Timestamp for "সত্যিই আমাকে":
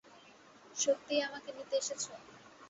0.75-1.49